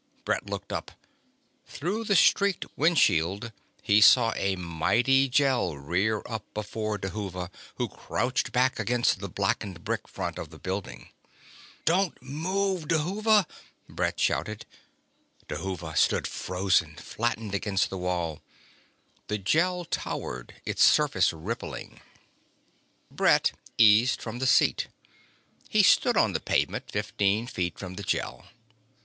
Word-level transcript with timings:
Brett 0.25 0.49
looked 0.49 0.73
up. 0.73 0.89
Through 1.67 2.05
the 2.05 2.15
streaked 2.15 2.65
windshield 2.75 3.51
he 3.83 4.01
saw 4.01 4.33
a 4.35 4.55
mighty 4.55 5.29
Gel 5.29 5.75
rear 5.77 6.23
up 6.25 6.43
before 6.55 6.97
Dhuva, 6.97 7.51
who 7.75 7.87
crouched 7.87 8.51
back 8.51 8.79
against 8.79 9.19
the 9.19 9.29
blackened 9.29 9.83
brick 9.83 10.07
front 10.07 10.39
of 10.39 10.49
the 10.49 10.57
building. 10.57 11.09
"Don't 11.85 12.19
move, 12.19 12.87
Dhuva!" 12.87 13.45
Brett 13.87 14.19
shouted. 14.19 14.65
Dhuva 15.47 15.95
stood 15.95 16.25
frozen, 16.25 16.95
flattened 16.95 17.53
against 17.53 17.91
the 17.91 17.97
wall. 17.99 18.41
The 19.27 19.37
Gel 19.37 19.85
towered, 19.85 20.55
its 20.65 20.83
surface 20.83 21.31
rippling. 21.31 22.01
Brett 23.11 23.51
eased 23.77 24.19
from 24.19 24.39
the 24.39 24.47
seat. 24.47 24.87
He 25.69 25.83
stood 25.83 26.17
on 26.17 26.33
the 26.33 26.39
pavement, 26.39 26.89
fifteen 26.91 27.45
feet 27.45 27.77
from 27.77 27.93
the 27.97 28.03
Gel. 28.03 28.47